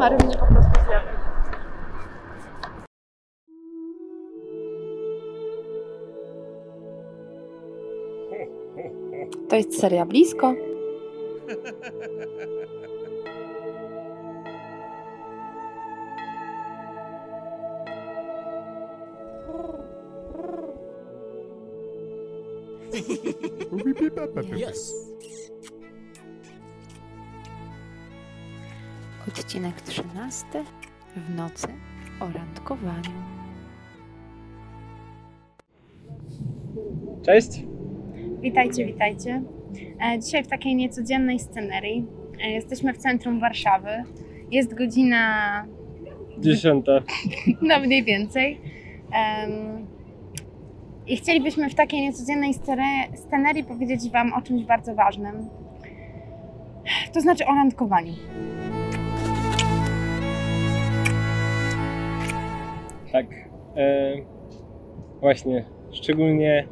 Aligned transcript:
komary 0.00 0.16
mnie 0.24 0.36
po 0.36 0.46
prostu 0.46 0.72
zjadły. 0.86 1.10
To 9.48 9.56
jest 9.56 9.80
seria 9.80 10.06
blisko. 10.06 10.54
Yes. 24.56 24.94
Odcinek 29.28 29.80
13 29.80 30.44
w 31.16 31.34
nocy 31.36 31.66
o 32.20 32.28
randkowaniu. 32.38 33.10
Cześć. 37.22 37.48
Witajcie, 38.40 38.86
witajcie. 38.86 39.42
E, 40.02 40.18
Dzisiaj 40.18 40.44
w 40.44 40.48
takiej 40.48 40.74
niecodziennej 40.74 41.38
scenerii. 41.38 42.06
E, 42.42 42.50
Jesteśmy 42.50 42.92
w 42.92 42.98
centrum 42.98 43.40
Warszawy. 43.40 43.90
Jest 44.50 44.74
godzina 44.74 45.64
Dziesiąta. 46.38 46.92
no 47.62 47.80
mniej 47.80 48.04
więcej. 48.04 48.60
I 51.06 51.16
chcielibyśmy 51.16 51.70
w 51.70 51.74
takiej 51.74 52.00
niecodziennej 52.00 52.54
scenerii 53.14 53.64
powiedzieć 53.64 54.10
Wam 54.10 54.32
o 54.32 54.42
czymś 54.42 54.64
bardzo 54.64 54.94
ważnym. 54.94 55.48
To 57.12 57.20
znaczy 57.20 57.46
o 57.46 57.54
randkowaniu. 57.54 58.12
Tak. 63.12 63.26
E, 63.76 64.12
właśnie. 65.20 65.64
Szczególnie. 65.92 66.66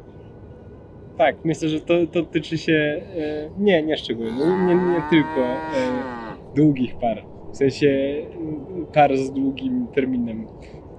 Tak, 1.17 1.35
myślę, 1.45 1.69
że 1.69 1.81
to, 1.81 2.07
to 2.07 2.23
tyczy 2.23 2.57
się. 2.57 3.01
E, 3.17 3.49
nie, 3.59 3.83
nie 3.83 3.97
szczególnie. 3.97 4.45
Nie, 4.67 4.75
nie 4.75 5.01
tylko 5.09 5.41
e, 5.41 5.55
długich 6.55 6.95
par. 6.95 7.23
W 7.51 7.57
sensie 7.57 8.15
par 8.93 9.17
z 9.17 9.31
długim 9.31 9.87
terminem. 9.87 10.47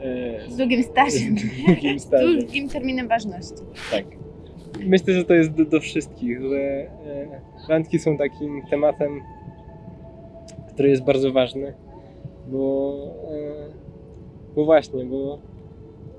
E, 0.00 0.50
Z 0.50 0.56
długim 0.56 0.82
stażem. 0.82 1.38
z 1.38 1.64
długim 1.66 1.98
Z 1.98 2.02
stażem. 2.06 2.38
długim 2.38 2.68
terminem 2.68 3.08
ważności. 3.08 3.54
Tak. 3.90 4.04
Myślę, 4.86 5.14
że 5.14 5.24
to 5.24 5.34
jest 5.34 5.50
do, 5.50 5.64
do 5.64 5.80
wszystkich, 5.80 6.40
że 6.40 6.56
e, 6.56 7.40
randki 7.68 7.98
są 7.98 8.16
takim 8.16 8.62
tematem, 8.70 9.20
który 10.74 10.88
jest 10.88 11.04
bardzo 11.04 11.32
ważny, 11.32 11.74
bo, 12.48 12.94
e, 13.30 13.89
bo 14.56 14.64
właśnie, 14.64 15.04
bo 15.04 15.38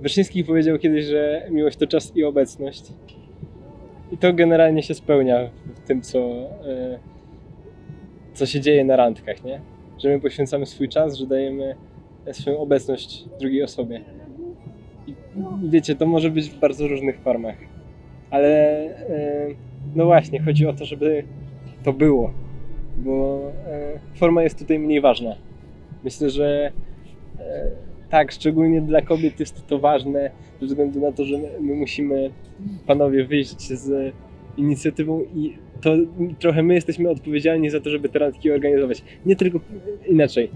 Wyszyński 0.02 0.44
powiedział 0.44 0.78
kiedyś, 0.78 1.06
że 1.06 1.48
miłość 1.52 1.78
to 1.78 1.88
czas 1.88 2.16
i 2.16 2.24
obecność. 2.24 2.94
I 4.12 4.18
to 4.18 4.34
generalnie 4.34 4.84
się 4.84 4.94
spełnia 4.94 5.50
w 5.76 5.88
tym, 5.88 6.02
co, 6.02 6.20
e, 6.20 7.00
co 8.34 8.46
się 8.46 8.62
dzieje 8.62 8.86
na 8.86 8.96
randkach, 8.96 9.44
nie? 9.44 9.62
Że 9.98 10.10
my 10.10 10.20
poświęcamy 10.20 10.66
swój 10.66 10.90
czas, 10.90 11.18
że 11.18 11.28
dajemy 11.28 11.76
swoją 12.32 12.60
obecność 12.60 13.26
drugiej 13.40 13.64
osobie. 13.64 14.02
I 15.08 15.14
wiecie, 15.64 15.96
to 15.96 16.06
może 16.06 16.30
być 16.30 16.50
w 16.50 16.60
bardzo 16.60 16.88
różnych 16.88 17.20
formach. 17.20 17.56
Ale 18.30 18.50
e, 19.10 19.48
no 19.96 20.06
właśnie, 20.06 20.42
chodzi 20.42 20.68
o 20.68 20.74
to, 20.74 20.86
żeby 20.86 21.24
to 21.84 21.94
było, 21.94 22.34
bo 22.98 23.42
e, 23.68 24.00
forma 24.16 24.44
jest 24.44 24.60
tutaj 24.60 24.80
mniej 24.80 25.02
ważna. 25.02 25.36
Myślę, 26.04 26.30
że 26.30 26.72
e, 27.40 27.91
tak, 28.12 28.32
szczególnie 28.32 28.82
dla 28.82 29.02
kobiet 29.02 29.40
jest 29.40 29.68
to 29.68 29.80
ważne, 29.80 30.32
ze 30.62 30.66
względu 30.66 31.00
na 31.00 31.12
to, 31.12 31.26
że 31.26 31.38
my, 31.38 31.50
my 31.62 31.76
musimy, 31.76 32.32
panowie, 32.88 33.26
wyjść 33.26 33.62
z 33.62 34.14
inicjatywą 34.58 35.22
i 35.36 35.58
to 35.82 35.96
trochę 36.40 36.64
my 36.64 36.74
jesteśmy 36.74 37.10
odpowiedzialni 37.10 37.70
za 37.70 37.80
to, 37.80 37.90
żeby 37.90 38.10
te 38.10 38.20
randki 38.20 38.52
organizować. 38.52 39.04
Nie 39.26 39.36
tylko, 39.36 39.60
inaczej, 40.08 40.50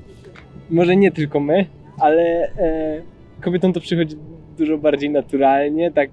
może 0.69 0.95
nie 0.95 1.11
tylko 1.11 1.39
my, 1.39 1.65
ale 1.97 2.23
e, 2.57 3.01
kobietom 3.41 3.73
to 3.73 3.79
przychodzi 3.79 4.15
dużo 4.57 4.77
bardziej 4.77 5.09
naturalnie, 5.09 5.91
tak 5.91 6.09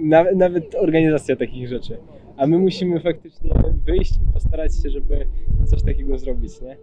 nawet, 0.00 0.36
nawet 0.36 0.74
organizacja 0.74 1.36
takich 1.36 1.68
rzeczy. 1.68 1.96
A 2.36 2.46
my 2.46 2.58
musimy 2.58 3.00
faktycznie 3.00 3.50
wyjść 3.86 4.12
i 4.12 4.32
postarać 4.32 4.72
się, 4.82 4.90
żeby 4.90 5.26
coś 5.66 5.82
takiego 5.82 6.18
zrobić, 6.18 6.60
nie? 6.60 6.76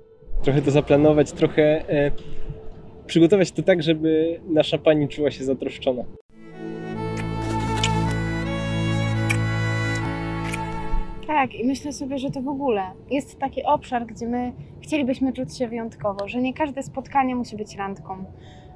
Trochę 0.44 0.62
to 0.62 0.72
zaplanować, 0.72 1.32
trochę 1.32 1.90
e, 1.90 2.12
przygotować 3.08 3.52
to 3.52 3.64
tak, 3.64 3.84
żeby 3.84 4.40
nasza 4.50 4.78
pani 4.78 5.08
czuła 5.08 5.32
się 5.32 5.44
zatroszczona. 5.46 6.04
Tak, 11.28 11.56
i 11.56 11.68
myślę 11.68 11.94
sobie, 11.94 12.18
że 12.18 12.32
to 12.32 12.42
w 12.42 12.48
ogóle 12.48 12.82
jest 13.12 13.40
taki 13.40 13.64
obszar, 13.64 14.06
gdzie 14.06 14.28
my 14.28 14.52
chcielibyśmy 14.82 15.34
czuć 15.34 15.58
się 15.58 15.68
wyjątkowo, 15.68 16.28
że 16.28 16.42
nie 16.42 16.54
każde 16.54 16.84
spotkanie 16.84 17.36
musi 17.36 17.58
być 17.58 17.76
randką. 17.76 18.26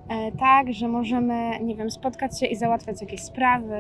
E, 0.10 0.32
tak, 0.32 0.74
że 0.74 0.88
możemy, 0.88 1.60
nie 1.64 1.76
wiem, 1.76 1.92
spotkać 1.92 2.40
się 2.40 2.46
i 2.46 2.56
załatwiać 2.56 3.02
jakieś 3.02 3.22
sprawy. 3.22 3.76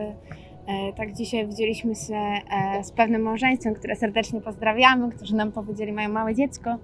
E, 0.67 0.93
tak 0.97 1.13
dzisiaj 1.13 1.47
widzieliśmy 1.47 1.95
się 1.95 2.15
e, 2.15 2.83
z 2.83 2.91
pewnym 2.91 3.21
małżeństwem, 3.21 3.73
które 3.73 3.95
serdecznie 3.95 4.41
pozdrawiamy, 4.41 5.11
którzy 5.11 5.35
nam 5.35 5.51
powiedzieli, 5.51 5.91
mają 5.91 6.09
małe 6.09 6.35
dziecko. 6.35 6.77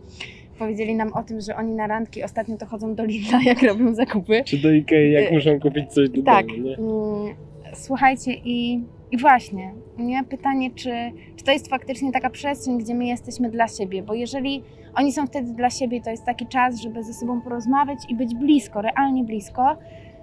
Powiedzieli 0.59 0.95
nam 0.95 1.13
o 1.13 1.23
tym, 1.23 1.41
że 1.41 1.55
oni 1.55 1.75
na 1.75 1.87
randki 1.87 2.23
ostatnio 2.23 2.57
to 2.57 2.65
chodzą 2.65 2.95
do 2.95 3.05
Lidla, 3.05 3.39
jak 3.45 3.63
robią 3.63 3.93
zakupy. 3.93 4.43
Czy 4.45 4.57
do 4.57 4.71
Ikei, 4.73 5.11
jak 5.11 5.31
E, 5.31 5.35
muszą 5.35 5.59
kupić 5.59 5.93
coś 5.93 6.09
do 6.09 6.21
Tak. 6.23 6.47
domu, 6.47 6.59
nie? 6.63 6.77
Mm, 6.77 7.35
Słuchajcie, 7.73 8.33
i, 8.33 8.83
i 9.11 9.17
właśnie, 9.17 9.73
nie? 9.97 10.23
pytanie, 10.23 10.71
czy, 10.75 10.91
czy 11.35 11.43
to 11.45 11.51
jest 11.51 11.67
faktycznie 11.69 12.11
taka 12.11 12.29
przestrzeń, 12.29 12.77
gdzie 12.77 12.95
my 12.95 13.05
jesteśmy 13.05 13.49
dla 13.49 13.67
siebie, 13.67 14.03
bo 14.03 14.13
jeżeli 14.13 14.63
oni 14.95 15.11
są 15.11 15.27
wtedy 15.27 15.53
dla 15.53 15.69
siebie, 15.69 16.01
to 16.01 16.09
jest 16.09 16.25
taki 16.25 16.47
czas, 16.47 16.81
żeby 16.81 17.03
ze 17.03 17.13
sobą 17.13 17.41
porozmawiać 17.41 17.99
i 18.09 18.15
być 18.15 18.35
blisko, 18.35 18.81
realnie 18.81 19.23
blisko, 19.23 19.75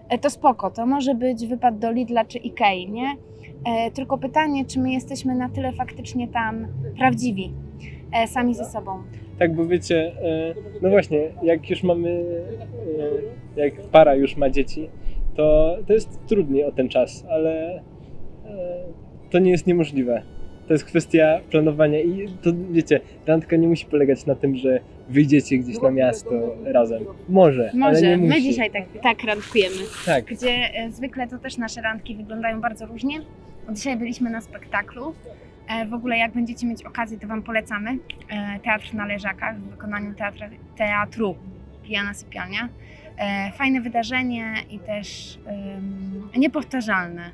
e, 0.09 0.19
to 0.19 0.31
spoko, 0.31 0.71
to 0.71 0.87
może 0.87 1.15
być 1.15 1.47
wypad 1.47 1.79
do 1.79 1.93
Lidla 1.93 2.25
czy 2.25 2.39
Ikei, 2.39 2.91
nie? 2.91 3.09
E, 3.67 3.91
Tylko 3.91 4.19
pytanie, 4.19 4.65
czy 4.65 4.81
my 4.81 4.93
jesteśmy 4.93 5.35
na 5.35 5.49
tyle 5.49 5.73
faktycznie 5.73 6.29
tam 6.29 6.67
prawdziwi, 6.99 7.53
sami 8.27 8.55
ze 8.55 8.65
sobą. 8.65 9.03
Tak, 9.39 9.55
bo 9.55 9.67
wiecie, 9.67 10.13
e, 10.23 10.55
no 10.83 10.91
właśnie, 10.91 11.31
jak 11.43 11.71
już 11.71 11.83
mamy, 11.83 12.25
e, 13.57 13.61
jak 13.61 13.81
para 13.81 14.15
już 14.15 14.37
ma 14.37 14.51
dzieci, 14.51 14.89
to, 15.37 15.77
to 15.87 15.93
jest 15.93 16.27
trudniej 16.27 16.65
o 16.65 16.73
ten 16.73 16.89
czas, 16.89 17.25
ale 17.31 17.75
e, 17.75 17.81
to 19.31 19.39
nie 19.39 19.51
jest 19.51 19.67
niemożliwe. 19.67 20.23
To 20.67 20.73
jest 20.73 20.85
kwestia 20.85 21.41
planowania 21.51 22.01
i 22.01 22.29
to 22.43 22.51
wiecie, 22.71 23.01
randka 23.27 23.57
nie 23.57 23.69
musi 23.69 23.87
polegać 23.87 24.27
na 24.27 24.35
tym, 24.35 24.57
że 24.57 24.81
wyjdziecie 25.09 25.59
gdzieś 25.59 25.81
na 25.81 25.91
miasto 25.91 26.57
razem. 26.65 27.05
Może, 27.29 27.71
ale 27.71 27.79
Może, 27.79 28.01
nie 28.01 28.17
musi. 28.17 28.29
my 28.29 28.43
dzisiaj 28.43 28.71
tak, 28.71 28.85
tak 29.03 29.25
randkujemy. 29.25 29.77
Tak, 30.07 30.25
gdzie 30.25 30.51
e, 30.75 30.91
zwykle 30.91 31.29
to 31.29 31.39
też 31.39 31.59
nasze 31.59 31.81
randki 31.81 32.15
wyglądają 32.15 32.61
bardzo 32.61 32.87
różnie. 32.87 33.21
Dzisiaj 33.73 33.97
byliśmy 33.97 34.31
na 34.31 34.41
spektaklu. 34.41 35.15
E, 35.69 35.87
W 35.87 35.95
ogóle 35.95 36.19
jak 36.19 36.33
będziecie 36.33 36.67
mieć 36.67 36.83
okazję, 36.85 37.19
to 37.19 37.27
Wam 37.27 37.43
polecamy. 37.43 37.91
E, 38.31 38.59
Teatr 38.65 38.95
na 38.95 39.07
Leżakach 39.07 39.57
w 39.59 39.71
wykonaniu 39.71 40.15
teatra, 40.15 40.49
teatru 40.77 41.35
Pijana 41.83 42.15
Sypialnia. 42.15 42.69
E, 43.19 43.53
Fajne 43.53 43.81
wydarzenie 43.81 44.55
i 44.71 44.79
też 44.79 45.39
niepowtarzalne 46.37 47.31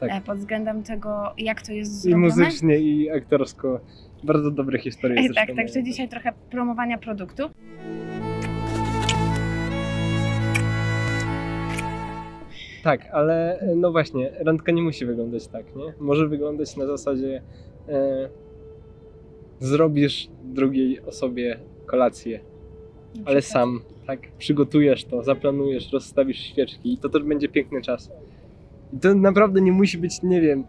Tak. 0.00 0.22
pod 0.22 0.38
względem 0.38 0.82
tego, 0.82 1.32
jak 1.38 1.62
to 1.62 1.72
jest 1.72 1.92
i 1.92 1.96
zrobione. 1.96 2.22
muzycznie, 2.22 2.78
i 2.78 3.10
aktorsko. 3.10 3.80
Bardzo 4.24 4.50
dobre 4.50 4.78
historie 4.78 5.18
E, 5.20 5.22
zresztą 5.22 5.46
Tak, 5.46 5.56
także 5.56 5.82
dzisiaj 5.82 6.08
trochę 6.08 6.32
promowania 6.50 6.98
produktu. 6.98 7.50
Tak, 12.82 13.08
ale 13.12 13.60
no 13.76 13.92
właśnie, 13.92 14.30
randka 14.38 14.72
nie 14.72 14.82
musi 14.82 15.06
wyglądać 15.06 15.46
tak, 15.48 15.76
nie? 15.76 15.92
Może 16.00 16.28
wyglądać 16.28 16.76
na 16.76 16.86
zasadzie 16.86 17.42
zrobisz 19.58 20.28
drugiej 20.44 21.00
osobie 21.00 21.58
kolację, 21.86 22.40
ale 23.24 23.42
sam, 23.42 23.80
tak? 24.06 24.20
Przygotujesz 24.38 25.04
to, 25.04 25.22
zaplanujesz, 25.22 25.92
rozstawisz 25.92 26.38
świeczki 26.38 26.92
i 26.92 26.98
to 26.98 27.08
też 27.08 27.22
będzie 27.22 27.48
piękny 27.48 27.82
czas. 27.82 28.10
I 28.92 28.98
to 28.98 29.14
naprawdę 29.14 29.60
nie 29.60 29.72
musi 29.72 29.98
być, 29.98 30.22
nie 30.22 30.40
wiem, 30.40 30.64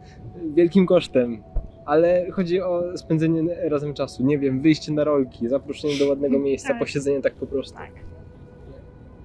wielkim 0.56 0.86
kosztem, 0.86 1.44
ale 1.86 2.32
chodzi 2.32 2.62
o 2.62 2.98
spędzenie 2.98 3.56
razem 3.70 3.94
czasu, 3.94 4.24
nie 4.26 4.40
wiem, 4.40 4.62
wyjście 4.62 4.92
na 4.94 5.04
rolki, 5.04 5.50
zaproszenie 5.50 5.98
do 6.00 6.10
ładnego 6.10 6.40
miejsca, 6.40 6.70
Tak. 6.70 6.80
posiedzenie 6.80 7.22
tak 7.22 7.34
po 7.34 7.48
prostu. 7.48 7.78
Tak. 7.78 7.92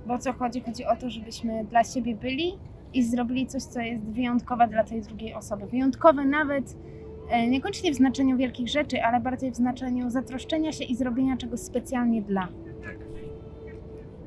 Bo 0.06 0.14
o 0.14 0.18
co 0.18 0.32
chodzi? 0.32 0.60
Chodzi 0.60 0.84
o 0.84 0.96
to, 0.96 1.10
żebyśmy 1.10 1.64
dla 1.64 1.84
siebie 1.84 2.14
byli 2.14 2.52
i 2.94 3.02
zrobili 3.02 3.46
coś, 3.46 3.62
co 3.62 3.80
jest 3.80 4.04
wyjątkowe 4.04 4.68
dla 4.68 4.84
tej 4.84 5.02
drugiej 5.02 5.34
osoby. 5.34 5.66
Wyjątkowe 5.66 6.24
nawet 6.24 6.64
e, 6.70 6.76
niekoniecznie 7.48 7.92
w 7.92 7.94
znaczeniu 7.94 8.36
wielkich 8.36 8.68
rzeczy, 8.68 9.02
ale 9.02 9.20
bardziej 9.20 9.50
w 9.50 9.56
znaczeniu 9.56 10.10
zatroszczenia 10.10 10.72
się 10.72 10.84
i 10.84 10.94
zrobienia 10.94 11.36
czegoś 11.36 11.60
specjalnie 11.60 12.22
dla. 12.22 12.48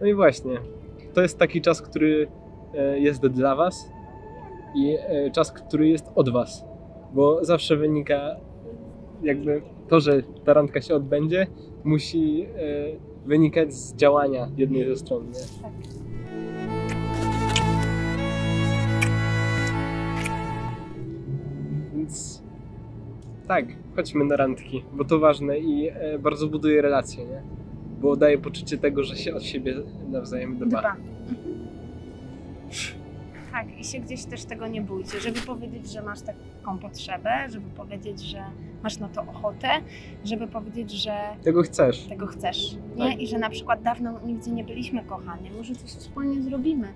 No 0.02 0.08
i 0.08 0.14
właśnie, 0.14 0.52
to 1.14 1.22
jest 1.22 1.38
taki 1.38 1.62
czas, 1.62 1.82
który 1.82 2.28
e, 2.74 3.00
jest 3.00 3.28
dla 3.28 3.56
Was 3.56 3.90
i 4.76 4.98
e, 5.00 5.32
czas, 5.32 5.52
który 5.52 5.90
jest 5.90 6.12
od 6.16 6.30
Was, 6.30 6.66
bo 7.14 7.46
zawsze 7.46 7.78
wynika 7.78 8.36
jakby 9.24 9.62
to, 9.88 10.00
że 10.00 10.24
ta 10.46 10.54
randka 10.54 10.82
się 10.82 10.96
odbędzie, 10.96 11.48
musi 11.84 12.42
e, 12.42 12.48
wynikać 13.26 13.74
z 13.74 13.96
działania 13.96 14.50
jednej 14.58 14.86
ze 14.88 14.96
stron. 14.96 15.28
Nie? 15.28 15.62
Tak. 15.62 15.99
Tak, 23.50 23.66
chodźmy 23.96 24.26
na 24.26 24.36
randki, 24.36 24.84
bo 24.94 25.04
to 25.06 25.20
ważne 25.20 25.60
i 25.60 25.90
e, 25.90 26.20
bardzo 26.20 26.48
buduje 26.48 26.82
relacje, 26.82 27.26
nie? 27.26 27.42
Bo 28.02 28.16
daje 28.16 28.38
poczucie 28.38 28.78
tego, 28.78 29.04
że 29.04 29.16
się 29.18 29.36
od 29.36 29.44
siebie 29.44 29.76
nawzajem 30.10 30.58
dba. 30.58 30.66
Dba. 30.68 30.96
Tak, 33.52 33.80
i 33.80 33.84
się 33.84 34.00
gdzieś 34.00 34.26
też 34.26 34.46
tego 34.46 34.68
nie 34.68 34.82
bójcie, 34.82 35.20
żeby 35.20 35.40
powiedzieć, 35.42 35.92
że 35.92 36.02
masz 36.02 36.22
taką 36.22 36.78
potrzebę, 36.80 37.30
żeby 37.50 37.70
powiedzieć, 37.70 38.22
że 38.22 38.44
masz 38.84 39.00
na 39.00 39.08
to 39.08 39.22
ochotę, 39.22 39.68
żeby 40.26 40.48
powiedzieć, 40.48 40.92
że 40.92 41.12
Tego 41.44 41.62
chcesz. 41.64 42.04
tego 42.06 42.28
chcesz, 42.28 42.76
nie? 42.96 43.10
Tak. 43.12 43.22
I 43.22 43.28
że 43.28 43.38
na 43.40 43.50
przykład 43.50 43.82
dawno 43.84 44.20
nigdzie 44.26 44.52
nie 44.52 44.64
byliśmy 44.64 45.04
kochani, 45.04 45.50
może 45.58 45.76
coś 45.76 45.90
wspólnie 45.90 46.42
zrobimy. 46.42 46.88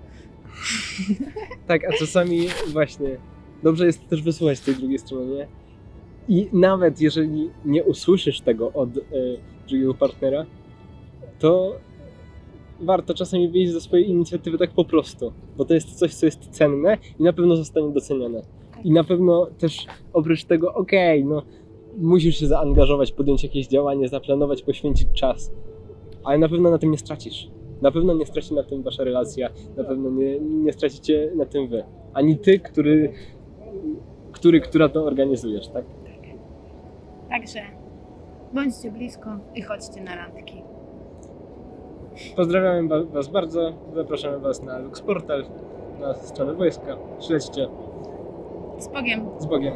Tak, 1.66 1.84
a 1.88 1.92
czasami 1.98 2.46
właśnie 2.72 3.16
dobrze 3.62 3.86
jest 3.86 4.08
też 4.08 4.22
wysłuchać 4.22 4.60
tej 4.60 4.74
drugiej 4.74 4.98
strony, 4.98 5.34
nie? 5.34 5.46
I 6.28 6.48
nawet 6.52 7.00
jeżeli 7.00 7.50
nie 7.64 7.84
usłyszysz 7.84 8.40
tego 8.40 8.72
od 8.72 8.88
e, 8.96 9.02
drugiego 9.68 9.94
partnera, 9.94 10.46
to 11.38 11.76
warto 12.80 13.14
czasami 13.14 13.48
wyjść 13.48 13.72
ze 13.72 13.80
swojej 13.80 14.10
inicjatywy 14.10 14.58
tak 14.58 14.70
po 14.70 14.84
prostu, 14.84 15.32
bo 15.56 15.64
to 15.64 15.74
jest 15.74 15.98
coś, 15.98 16.14
co 16.14 16.26
jest 16.26 16.48
cenne 16.50 16.98
i 17.20 17.22
na 17.22 17.32
pewno 17.32 17.56
zostanie 17.56 17.92
docenione. 17.92 18.42
I 18.84 18.92
na 18.92 19.04
pewno 19.04 19.46
też 19.58 19.86
oprócz 20.12 20.44
tego, 20.44 20.74
okej, 20.74 21.24
no 21.24 21.42
musisz 21.98 22.40
się 22.40 22.46
zaangażować, 22.46 23.12
podjąć 23.12 23.42
jakieś 23.42 23.66
działanie, 23.66 24.08
zaplanować, 24.08 24.62
poświęcić 24.62 25.08
czas, 25.12 25.52
ale 26.24 26.38
na 26.38 26.48
pewno 26.48 26.70
na 26.70 26.78
tym 26.78 26.90
nie 26.90 26.98
stracisz. 26.98 27.50
Na 27.82 27.90
pewno 27.90 28.14
nie 28.14 28.26
straci 28.26 28.54
na 28.54 28.62
tym 28.62 28.82
wasza 28.82 29.04
relacja, 29.04 29.50
na 29.76 29.84
pewno 29.84 30.10
nie, 30.10 30.40
nie 30.40 30.72
stracicie 30.72 31.32
na 31.36 31.46
tym 31.46 31.68
wy. 31.68 31.84
Ani 32.12 32.38
ty, 32.38 32.58
który, 32.58 33.12
który, 34.32 34.60
która 34.60 34.88
to 34.88 35.04
organizujesz, 35.04 35.68
tak? 35.68 35.84
Także 37.30 37.60
bądźcie 38.52 38.90
blisko 38.90 39.30
i 39.54 39.62
chodźcie 39.62 40.00
na 40.00 40.16
randki. 40.16 40.62
Pozdrawiamy 42.36 42.88
wa- 42.88 43.04
was 43.04 43.28
bardzo, 43.28 43.72
zapraszamy 43.94 44.38
was 44.38 44.62
na 44.62 44.78
Lux 44.78 45.00
Portal, 45.02 45.44
na 46.00 46.14
stronę 46.14 46.54
wojska. 46.54 46.96
Śledźcie 47.20 47.68
Z 48.78 48.88
Bogiem! 48.88 49.26
z 49.38 49.46
Bogiem. 49.46 49.74